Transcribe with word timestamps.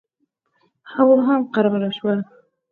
هوا 0.93 1.17
هم 1.27 1.41
قراره 1.53 1.89
شوه. 1.97 2.15